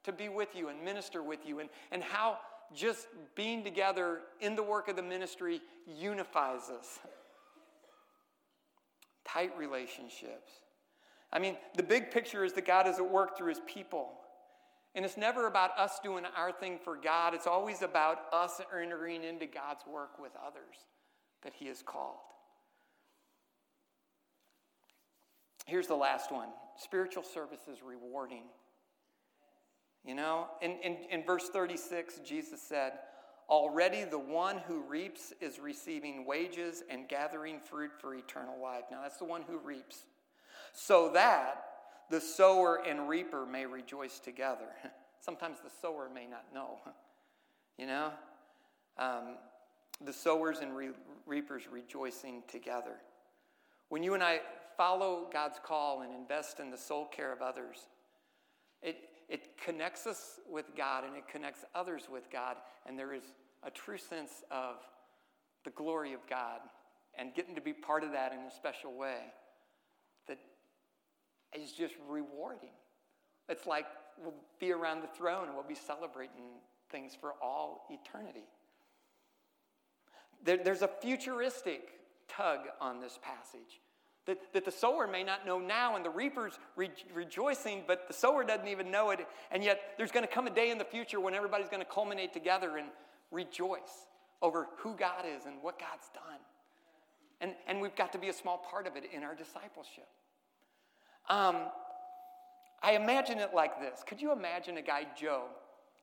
to 0.04 0.12
be 0.12 0.28
with 0.28 0.54
you 0.54 0.68
and 0.68 0.80
minister 0.84 1.22
with 1.22 1.40
you, 1.44 1.58
and, 1.58 1.68
and 1.90 2.02
how 2.02 2.38
just 2.72 3.08
being 3.34 3.64
together 3.64 4.20
in 4.40 4.54
the 4.54 4.62
work 4.62 4.86
of 4.88 4.94
the 4.94 5.02
ministry 5.02 5.60
unifies 5.86 6.70
us 6.70 7.00
tight 9.34 9.56
relationships. 9.58 10.52
I 11.32 11.40
mean, 11.40 11.56
the 11.76 11.82
big 11.82 12.12
picture 12.12 12.44
is 12.44 12.52
that 12.52 12.66
God 12.66 12.86
is 12.86 12.98
at 12.98 13.10
work 13.10 13.36
through 13.36 13.48
his 13.48 13.60
people. 13.66 14.12
And 14.94 15.04
it's 15.04 15.16
never 15.16 15.48
about 15.48 15.76
us 15.76 15.98
doing 16.02 16.24
our 16.36 16.52
thing 16.52 16.78
for 16.82 16.96
God, 16.96 17.34
it's 17.34 17.48
always 17.48 17.82
about 17.82 18.32
us 18.32 18.60
entering 18.72 19.24
into 19.24 19.46
God's 19.46 19.82
work 19.92 20.20
with 20.20 20.30
others 20.46 20.76
that 21.42 21.52
he 21.52 21.66
has 21.66 21.82
called. 21.82 22.18
Here's 25.66 25.88
the 25.88 25.96
last 25.96 26.30
one 26.30 26.48
spiritual 26.76 27.24
service 27.24 27.62
is 27.70 27.82
rewarding. 27.82 28.44
You 30.04 30.14
know, 30.14 30.48
in, 30.60 30.72
in, 30.82 30.98
in 31.10 31.24
verse 31.24 31.48
36, 31.48 32.20
Jesus 32.26 32.60
said, 32.60 32.92
Already 33.48 34.04
the 34.04 34.18
one 34.18 34.58
who 34.66 34.80
reaps 34.82 35.32
is 35.40 35.58
receiving 35.58 36.24
wages 36.26 36.82
and 36.88 37.08
gathering 37.08 37.60
fruit 37.60 37.90
for 37.98 38.14
eternal 38.14 38.60
life. 38.62 38.84
Now, 38.90 39.02
that's 39.02 39.18
the 39.18 39.24
one 39.24 39.42
who 39.42 39.58
reaps. 39.58 40.04
So 40.72 41.10
that 41.12 41.64
the 42.10 42.20
sower 42.20 42.82
and 42.86 43.08
reaper 43.08 43.46
may 43.46 43.66
rejoice 43.66 44.18
together. 44.18 44.68
Sometimes 45.20 45.58
the 45.60 45.70
sower 45.80 46.08
may 46.12 46.26
not 46.26 46.44
know. 46.54 46.78
You 47.76 47.88
know? 47.88 48.12
Um, 48.98 49.34
the 50.00 50.12
sowers 50.12 50.60
and 50.60 50.76
re- 50.76 50.90
reapers 51.26 51.64
rejoicing 51.68 52.44
together. 52.46 52.92
When 53.88 54.04
you 54.04 54.14
and 54.14 54.22
I 54.22 54.42
follow 54.76 55.28
God's 55.32 55.58
call 55.60 56.02
and 56.02 56.14
invest 56.14 56.60
in 56.60 56.70
the 56.70 56.78
soul 56.78 57.06
care 57.06 57.32
of 57.32 57.42
others, 57.42 57.88
it, 58.80 58.96
it 59.28 59.56
connects 59.62 60.06
us 60.06 60.40
with 60.50 60.66
God 60.76 61.04
and 61.04 61.16
it 61.16 61.28
connects 61.28 61.64
others 61.74 62.04
with 62.10 62.30
God, 62.30 62.56
and 62.86 62.98
there 62.98 63.14
is 63.14 63.22
a 63.62 63.70
true 63.70 63.98
sense 63.98 64.42
of 64.50 64.76
the 65.64 65.70
glory 65.70 66.12
of 66.12 66.20
God 66.28 66.60
and 67.16 67.34
getting 67.34 67.54
to 67.54 67.60
be 67.60 67.72
part 67.72 68.04
of 68.04 68.12
that 68.12 68.32
in 68.32 68.40
a 68.40 68.50
special 68.50 68.92
way 68.92 69.18
that 70.28 70.38
is 71.58 71.72
just 71.72 71.94
rewarding. 72.08 72.70
It's 73.48 73.66
like 73.66 73.86
we'll 74.22 74.34
be 74.60 74.72
around 74.72 75.02
the 75.02 75.08
throne 75.08 75.46
and 75.46 75.54
we'll 75.54 75.64
be 75.64 75.74
celebrating 75.74 76.60
things 76.90 77.16
for 77.18 77.34
all 77.42 77.86
eternity. 77.90 78.46
There, 80.44 80.58
there's 80.58 80.82
a 80.82 80.90
futuristic 81.00 81.88
tug 82.28 82.60
on 82.80 83.00
this 83.00 83.18
passage. 83.22 83.80
That, 84.26 84.38
that 84.54 84.64
the 84.64 84.70
sower 84.70 85.06
may 85.06 85.22
not 85.22 85.44
know 85.44 85.58
now, 85.58 85.96
and 85.96 86.04
the 86.04 86.10
reaper's 86.10 86.58
re- 86.76 86.90
rejoicing, 87.12 87.84
but 87.86 88.08
the 88.08 88.14
sower 88.14 88.42
doesn't 88.42 88.68
even 88.68 88.90
know 88.90 89.10
it. 89.10 89.26
And 89.50 89.62
yet, 89.62 89.80
there's 89.98 90.12
going 90.12 90.26
to 90.26 90.32
come 90.32 90.46
a 90.46 90.50
day 90.50 90.70
in 90.70 90.78
the 90.78 90.84
future 90.84 91.20
when 91.20 91.34
everybody's 91.34 91.68
going 91.68 91.82
to 91.82 91.88
culminate 91.88 92.32
together 92.32 92.78
and 92.78 92.88
rejoice 93.30 94.06
over 94.40 94.68
who 94.78 94.94
God 94.94 95.24
is 95.26 95.44
and 95.44 95.56
what 95.60 95.78
God's 95.78 96.08
done. 96.14 96.40
And, 97.40 97.52
and 97.66 97.80
we've 97.80 97.96
got 97.96 98.12
to 98.12 98.18
be 98.18 98.28
a 98.28 98.32
small 98.32 98.58
part 98.70 98.86
of 98.86 98.96
it 98.96 99.04
in 99.12 99.22
our 99.22 99.34
discipleship. 99.34 100.08
Um, 101.28 101.56
I 102.82 102.92
imagine 102.92 103.38
it 103.38 103.50
like 103.54 103.80
this 103.80 104.02
Could 104.06 104.20
you 104.20 104.32
imagine 104.32 104.76
a 104.76 104.82
guy, 104.82 105.06
Joe, 105.18 105.44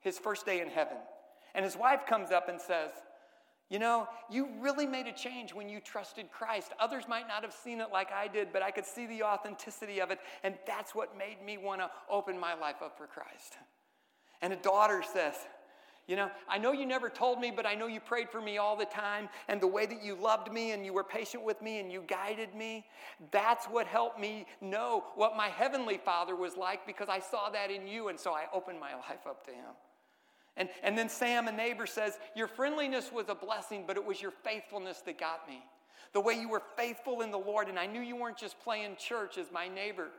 his 0.02 0.20
first 0.20 0.46
day 0.46 0.62
in 0.62 0.68
heaven, 0.68 0.98
and 1.54 1.64
his 1.64 1.78
wife 1.78 2.06
comes 2.06 2.32
up 2.32 2.50
and 2.50 2.60
says, 2.60 2.92
You 3.72 3.80
know, 3.80 4.10
you 4.30 4.50
really 4.60 4.86
made 4.86 5.08
a 5.08 5.14
change 5.14 5.54
when 5.54 5.70
you 5.70 5.80
trusted 5.80 6.30
Christ. 6.30 6.74
Others 6.78 7.06
might 7.08 7.30
not 7.30 7.42
have 7.42 7.54
seen 7.54 7.80
it 7.80 7.88
like 7.90 8.12
I 8.12 8.28
did, 8.28 8.52
but 8.52 8.62
I 8.62 8.70
could 8.70 8.86
see 8.86 9.08
the 9.08 9.24
authenticity 9.24 10.02
of 10.02 10.12
it, 10.12 10.20
and 10.44 10.56
that's 10.68 10.94
what 10.94 11.18
made 11.18 11.38
me 11.42 11.58
want 11.58 11.80
to 11.80 11.90
open 12.10 12.38
my 12.38 12.54
life 12.54 12.82
up 12.84 12.98
for 12.98 13.08
Christ. 13.08 13.56
And 14.42 14.52
a 14.52 14.58
daughter 14.58 15.02
says, 15.14 15.36
you 16.06 16.18
know, 16.18 16.30
I 16.50 16.58
know 16.58 16.74
you 16.74 16.86
never 16.86 17.10
told 17.10 17.40
me, 17.40 17.50
but 17.50 17.66
I 17.66 17.74
know 17.74 17.88
you 17.88 18.02
prayed 18.02 18.30
for 18.30 18.42
me 18.42 18.58
all 18.58 18.76
the 18.76 18.84
time. 18.84 19.30
And 19.48 19.62
the 19.62 19.68
way 19.68 19.86
that 19.86 20.04
you 20.04 20.16
loved 20.16 20.52
me 20.52 20.72
and 20.72 20.86
you 20.86 20.92
were 20.92 21.06
patient 21.06 21.42
with 21.42 21.62
me 21.62 21.80
and 21.80 21.90
you 21.90 22.04
guided 22.06 22.54
me, 22.54 22.86
that's 23.32 23.68
what 23.68 23.88
helped 23.88 24.20
me 24.20 24.48
know 24.60 25.06
what 25.16 25.38
my 25.38 25.48
heavenly 25.48 25.98
Father 25.98 26.36
was 26.36 26.58
like 26.58 26.86
because 26.86 27.08
I 27.08 27.20
saw 27.20 27.50
that 27.52 27.72
in 27.72 27.88
you. 27.88 28.10
And 28.10 28.20
so 28.20 28.34
I 28.34 28.48
opened 28.52 28.82
my 28.82 28.94
life 28.96 29.26
up 29.26 29.46
to 29.46 29.52
him. 29.52 29.76
And, 30.58 30.70
and 30.84 30.98
then 30.98 31.10
Sam, 31.10 31.48
a 31.48 31.52
neighbor, 31.52 31.86
says, 31.86 32.20
Your 32.36 32.48
friendliness 32.48 33.12
was 33.12 33.30
a 33.30 33.36
blessing, 33.36 33.86
but 33.88 33.96
it 33.96 34.06
was 34.06 34.22
your 34.22 34.32
faithfulness 34.44 35.02
that 35.06 35.18
got 35.20 35.48
me. 35.48 35.64
The 36.14 36.20
way 36.20 36.34
you 36.34 36.50
were 36.50 36.62
faithful 36.76 37.22
in 37.22 37.32
the 37.32 37.38
Lord, 37.38 37.70
and 37.70 37.80
I 37.80 37.86
knew 37.86 38.02
you 38.02 38.18
weren't 38.18 38.38
just 38.38 38.60
playing 38.60 38.98
church 38.98 39.38
as 39.38 39.52
my 39.52 39.70
neighbor. 39.70 40.10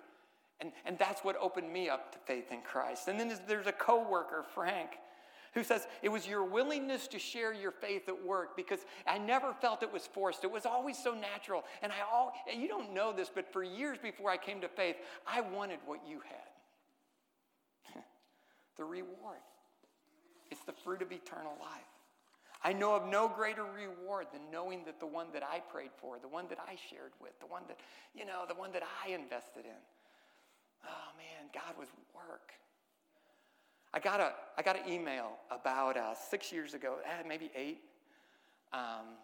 And, 0.60 0.72
and 0.86 0.98
that's 0.98 1.22
what 1.22 1.36
opened 1.40 1.70
me 1.72 1.88
up 1.88 2.12
to 2.12 2.18
faith 2.24 2.50
in 2.50 2.62
Christ. 2.62 3.08
And 3.08 3.18
then 3.20 3.36
there's 3.46 3.66
a 3.66 3.72
coworker, 3.72 4.44
Frank, 4.54 4.90
who 5.54 5.64
says, 5.64 5.86
It 6.02 6.08
was 6.08 6.26
your 6.26 6.44
willingness 6.44 7.08
to 7.08 7.18
share 7.18 7.52
your 7.52 7.72
faith 7.72 8.08
at 8.08 8.24
work 8.24 8.56
because 8.56 8.80
I 9.06 9.18
never 9.18 9.52
felt 9.52 9.82
it 9.82 9.92
was 9.92 10.06
forced. 10.06 10.44
It 10.44 10.50
was 10.50 10.64
always 10.64 10.96
so 11.02 11.14
natural. 11.14 11.64
And 11.82 11.92
I 11.92 11.96
all, 12.10 12.32
you 12.56 12.68
don't 12.68 12.94
know 12.94 13.12
this, 13.12 13.30
but 13.34 13.52
for 13.52 13.62
years 13.62 13.98
before 14.02 14.30
I 14.30 14.38
came 14.38 14.60
to 14.62 14.68
faith, 14.68 14.96
I 15.26 15.42
wanted 15.42 15.80
what 15.84 16.00
you 16.08 16.20
had 17.94 18.02
the 18.78 18.84
reward. 18.84 19.40
It's 20.52 20.64
the 20.64 20.72
fruit 20.72 21.00
of 21.00 21.10
eternal 21.10 21.54
life. 21.58 21.88
I 22.62 22.74
know 22.74 22.94
of 22.94 23.08
no 23.08 23.26
greater 23.26 23.64
reward 23.64 24.26
than 24.34 24.42
knowing 24.52 24.84
that 24.84 25.00
the 25.00 25.06
one 25.06 25.28
that 25.32 25.42
I 25.42 25.60
prayed 25.60 25.92
for, 25.96 26.18
the 26.20 26.28
one 26.28 26.44
that 26.50 26.58
I 26.60 26.76
shared 26.90 27.12
with, 27.22 27.32
the 27.40 27.46
one 27.46 27.62
that, 27.68 27.80
you 28.14 28.26
know, 28.26 28.44
the 28.46 28.54
one 28.54 28.70
that 28.72 28.82
I 29.02 29.12
invested 29.12 29.64
in. 29.64 29.80
Oh 30.84 31.16
man, 31.16 31.48
God 31.54 31.78
was 31.78 31.88
work. 32.14 32.52
I 33.94 33.98
got, 33.98 34.20
a, 34.20 34.32
I 34.58 34.62
got 34.62 34.76
an 34.76 34.92
email 34.92 35.38
about 35.50 35.96
uh, 35.96 36.14
six 36.14 36.52
years 36.52 36.74
ago, 36.74 36.96
eh, 37.02 37.22
maybe 37.26 37.50
eight, 37.56 37.80
um, 38.74 39.16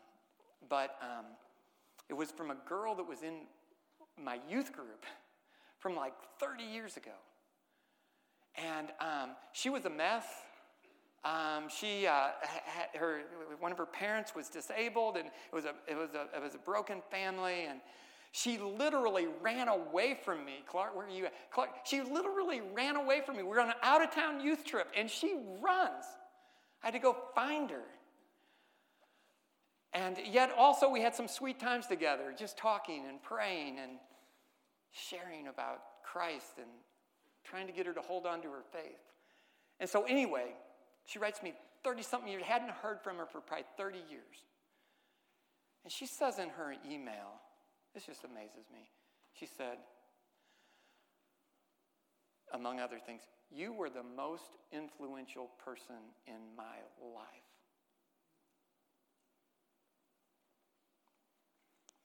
but 0.68 0.96
um, 1.02 1.26
it 2.08 2.14
was 2.14 2.30
from 2.30 2.50
a 2.50 2.56
girl 2.66 2.94
that 2.94 3.06
was 3.06 3.22
in 3.22 3.40
my 4.22 4.38
youth 4.48 4.72
group 4.72 5.04
from 5.78 5.94
like 5.94 6.14
30 6.40 6.64
years 6.64 6.96
ago. 6.96 7.10
And 8.56 8.88
um, 9.00 9.30
she 9.52 9.68
was 9.68 9.84
a 9.84 9.90
mess. 9.90 10.24
Um, 11.24 11.68
she 11.68 12.06
uh, 12.06 12.28
had 12.42 12.98
her 12.98 13.22
one 13.58 13.72
of 13.72 13.78
her 13.78 13.86
parents 13.86 14.34
was 14.34 14.48
disabled, 14.48 15.16
and 15.16 15.26
it 15.26 15.54
was 15.54 15.64
a 15.64 15.74
it 15.88 15.96
was 15.96 16.10
a 16.14 16.36
it 16.36 16.42
was 16.42 16.54
a 16.54 16.58
broken 16.58 17.02
family, 17.10 17.66
and 17.68 17.80
she 18.32 18.58
literally 18.58 19.26
ran 19.42 19.68
away 19.68 20.18
from 20.24 20.44
me. 20.44 20.62
Clark, 20.66 20.94
where 20.94 21.06
are 21.06 21.10
you 21.10 21.26
at? 21.26 21.50
Clark, 21.50 21.70
she 21.84 22.02
literally 22.02 22.60
ran 22.72 22.96
away 22.96 23.20
from 23.24 23.36
me. 23.36 23.42
We 23.42 23.48
were 23.48 23.60
on 23.60 23.68
an 23.68 23.74
out 23.82 24.02
of 24.02 24.12
town 24.12 24.40
youth 24.40 24.64
trip, 24.64 24.88
and 24.96 25.10
she 25.10 25.34
runs. 25.60 26.04
I 26.82 26.86
had 26.86 26.92
to 26.92 27.00
go 27.00 27.16
find 27.34 27.70
her. 27.70 27.82
And 29.92 30.16
yet, 30.30 30.52
also, 30.56 30.88
we 30.88 31.00
had 31.00 31.14
some 31.14 31.26
sweet 31.28 31.58
times 31.58 31.86
together, 31.86 32.34
just 32.38 32.56
talking 32.58 33.06
and 33.08 33.22
praying 33.22 33.78
and 33.78 33.92
sharing 34.92 35.48
about 35.48 35.80
Christ 36.04 36.58
and 36.58 36.68
trying 37.44 37.66
to 37.66 37.72
get 37.72 37.86
her 37.86 37.94
to 37.94 38.02
hold 38.02 38.26
on 38.26 38.42
to 38.42 38.48
her 38.48 38.62
faith. 38.72 39.00
And 39.80 39.88
so, 39.88 40.04
anyway, 40.04 40.52
she 41.08 41.18
writes 41.18 41.42
me 41.42 41.54
30 41.84 42.02
something 42.02 42.30
years, 42.30 42.42
hadn't 42.44 42.70
heard 42.70 43.00
from 43.00 43.16
her 43.16 43.24
for 43.24 43.40
probably 43.40 43.64
30 43.78 43.96
years. 44.10 44.44
And 45.82 45.90
she 45.90 46.06
says 46.06 46.38
in 46.38 46.50
her 46.50 46.74
email, 46.86 47.40
this 47.94 48.04
just 48.04 48.24
amazes 48.24 48.68
me. 48.70 48.90
She 49.32 49.46
said, 49.46 49.78
among 52.52 52.78
other 52.78 52.98
things, 52.98 53.22
You 53.50 53.72
were 53.72 53.88
the 53.88 54.02
most 54.02 54.58
influential 54.70 55.48
person 55.64 55.96
in 56.26 56.54
my 56.54 56.76
life. 57.00 57.48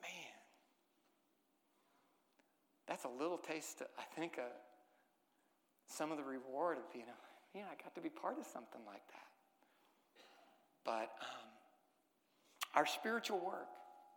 Man, 0.01 0.31
that's 2.87 3.03
a 3.03 3.09
little 3.09 3.37
taste, 3.37 3.81
I 3.99 4.03
think, 4.15 4.37
of 4.37 4.51
some 5.87 6.09
of 6.11 6.17
the 6.17 6.23
reward 6.23 6.77
of 6.77 6.91
being, 6.93 7.05
yeah, 7.55 7.63
I 7.71 7.81
got 7.81 7.93
to 7.95 8.01
be 8.01 8.09
part 8.09 8.39
of 8.39 8.45
something 8.45 8.81
like 8.85 9.05
that. 9.07 9.29
But 10.85 11.11
um, 11.21 11.47
our 12.75 12.85
spiritual 12.85 13.39
work, 13.39 13.69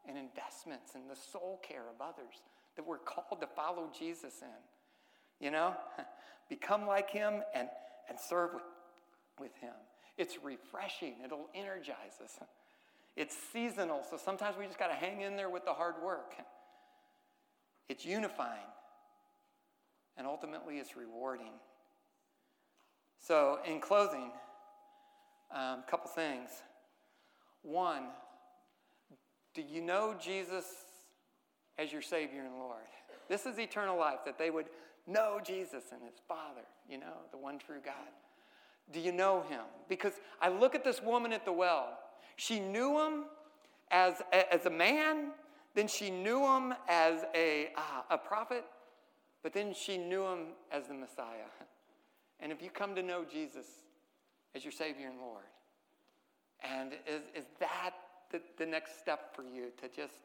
and 0.09 0.17
investments 0.17 0.95
and 0.95 1.11
the 1.11 1.17
soul 1.17 1.61
care 1.67 1.83
of 1.89 2.01
others 2.01 2.43
that 2.77 2.87
we're 2.87 2.99
called 2.99 3.41
to 3.41 3.47
follow 3.47 3.91
Jesus 3.97 4.43
in. 4.43 5.45
You 5.45 5.51
know, 5.51 5.75
become 6.49 6.87
like 6.87 7.11
him 7.11 7.43
and, 7.55 7.69
and 8.09 8.19
serve 8.19 8.55
with, 8.55 8.63
with 9.39 9.57
him. 9.57 9.75
It's 10.17 10.39
refreshing, 10.43 11.15
it'll 11.25 11.49
energize 11.55 12.21
us. 12.23 12.39
It's 13.17 13.37
seasonal, 13.53 14.03
so 14.09 14.19
sometimes 14.23 14.57
we 14.59 14.67
just 14.67 14.79
got 14.79 14.89
to 14.89 14.95
hang 14.95 15.23
in 15.23 15.37
there 15.37 15.51
with 15.51 15.65
the 15.65 15.73
hard 15.73 15.95
work. 16.03 16.35
It's 17.89 18.05
unifying, 18.05 18.59
and 20.17 20.27
ultimately, 20.27 20.79
it's 20.79 20.97
rewarding. 20.97 21.53
So, 23.21 23.59
in 23.67 23.81
closing, 23.81 24.31
a 25.55 25.61
um, 25.61 25.83
couple 25.89 26.11
things. 26.11 26.51
One, 27.63 28.05
do 29.55 29.63
you 29.63 29.81
know 29.81 30.15
Jesus 30.21 30.65
as 31.79 31.93
your 31.93 32.03
Savior 32.03 32.43
and 32.43 32.55
Lord? 32.59 32.83
This 33.29 33.47
is 33.47 33.59
eternal 33.59 33.99
life, 33.99 34.21
that 34.25 34.39
they 34.39 34.51
would 34.51 34.67
know 35.07 35.41
Jesus 35.45 35.85
and 35.93 36.03
His 36.03 36.21
Father, 36.29 36.63
you 36.89 36.99
know, 36.99 37.25
the 37.31 37.39
one 37.39 37.59
true 37.59 37.81
God. 37.85 37.95
Do 38.93 39.01
you 39.01 39.13
know 39.13 39.45
Him? 39.49 39.63
Because 39.89 40.13
I 40.41 40.49
look 40.49 40.75
at 40.75 40.85
this 40.85 41.03
woman 41.03 41.33
at 41.33 41.45
the 41.45 41.53
well. 41.53 41.99
She 42.37 42.61
knew 42.61 43.01
Him 43.01 43.25
as, 43.91 44.23
as 44.33 44.67
a 44.67 44.71
man, 44.71 45.31
then 45.75 45.89
she 45.89 46.11
knew 46.11 46.45
Him 46.45 46.75
as 46.89 47.25
a, 47.35 47.71
uh, 47.77 48.03
a 48.11 48.19
prophet, 48.19 48.65
but 49.43 49.53
then 49.53 49.75
she 49.75 49.97
knew 49.97 50.25
Him 50.25 50.39
as 50.71 50.87
the 50.87 50.95
Messiah. 50.95 51.49
And 52.41 52.53
if 52.53 52.63
you 52.63 52.71
come 52.71 52.95
to 52.95 53.03
know 53.03 53.25
Jesus 53.31 53.67
as 54.55 54.65
your 54.65 54.73
Savior 54.73 55.09
and 55.09 55.21
Lord, 55.21 55.45
and 56.63 56.93
is, 56.93 57.23
is 57.35 57.45
that 57.61 57.93
the, 58.31 58.41
the 58.59 58.67
next 58.67 58.99
step 58.99 59.35
for 59.35 59.43
you 59.43 59.67
to 59.81 59.89
just 59.95 60.19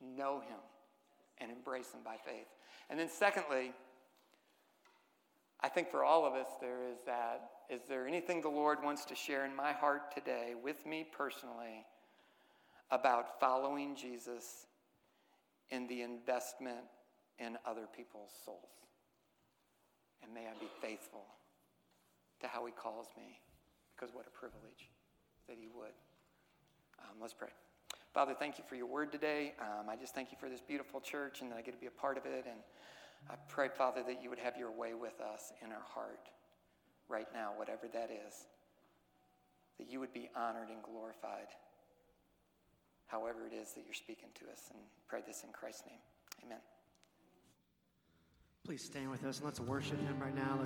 know 0.00 0.40
Him 0.40 0.58
and 1.38 1.50
embrace 1.50 1.92
Him 1.92 2.00
by 2.04 2.16
faith. 2.16 2.46
And 2.90 2.98
then, 2.98 3.08
secondly, 3.08 3.72
I 5.60 5.68
think 5.68 5.90
for 5.90 6.04
all 6.04 6.26
of 6.26 6.34
us, 6.34 6.48
there 6.60 6.84
is 6.90 6.98
that 7.06 7.50
is 7.70 7.80
there 7.88 8.06
anything 8.06 8.42
the 8.42 8.48
Lord 8.48 8.78
wants 8.82 9.06
to 9.06 9.14
share 9.14 9.46
in 9.46 9.56
my 9.56 9.72
heart 9.72 10.14
today 10.14 10.52
with 10.62 10.84
me 10.84 11.06
personally 11.10 11.86
about 12.90 13.40
following 13.40 13.96
Jesus 13.96 14.66
in 15.70 15.86
the 15.86 16.02
investment 16.02 16.84
in 17.38 17.56
other 17.66 17.86
people's 17.96 18.32
souls? 18.44 18.83
And 20.24 20.32
may 20.32 20.48
I 20.48 20.54
be 20.58 20.68
faithful 20.80 21.26
to 22.40 22.48
how 22.48 22.64
He 22.66 22.72
calls 22.72 23.08
me, 23.16 23.38
because 23.94 24.14
what 24.14 24.26
a 24.26 24.30
privilege 24.30 24.88
that 25.48 25.58
He 25.60 25.68
would. 25.68 25.92
Um, 27.00 27.20
let's 27.20 27.34
pray. 27.34 27.50
Father, 28.14 28.34
thank 28.38 28.58
you 28.58 28.64
for 28.68 28.76
your 28.76 28.86
word 28.86 29.12
today. 29.12 29.54
Um, 29.60 29.90
I 29.90 29.96
just 29.96 30.14
thank 30.14 30.32
you 30.32 30.38
for 30.40 30.48
this 30.48 30.60
beautiful 30.60 31.00
church 31.00 31.42
and 31.42 31.52
that 31.52 31.58
I 31.58 31.62
get 31.62 31.74
to 31.74 31.80
be 31.80 31.86
a 31.86 31.90
part 32.00 32.16
of 32.16 32.24
it. 32.26 32.46
And 32.48 32.60
I 33.30 33.34
pray, 33.48 33.68
Father, 33.68 34.02
that 34.06 34.22
you 34.22 34.30
would 34.30 34.38
have 34.38 34.56
your 34.56 34.70
way 34.70 34.94
with 34.94 35.20
us 35.20 35.52
in 35.62 35.72
our 35.72 35.82
heart 35.94 36.30
right 37.08 37.28
now, 37.34 37.52
whatever 37.56 37.88
that 37.92 38.10
is, 38.10 38.46
that 39.78 39.90
you 39.90 40.00
would 40.00 40.12
be 40.12 40.30
honored 40.36 40.70
and 40.70 40.82
glorified. 40.82 41.48
however 43.06 43.46
it 43.46 43.54
is 43.54 43.72
that 43.74 43.84
you're 43.84 43.94
speaking 43.94 44.30
to 44.34 44.44
us. 44.50 44.70
And 44.70 44.80
pray 45.08 45.20
this 45.26 45.44
in 45.44 45.52
Christ's 45.52 45.84
name. 45.86 46.00
Amen. 46.44 46.73
Please 48.64 48.82
stand 48.82 49.10
with 49.10 49.22
us 49.26 49.36
and 49.36 49.44
let's 49.44 49.60
worship 49.60 50.00
him 50.00 50.18
right 50.18 50.34
now. 50.34 50.48
Let's 50.52 50.62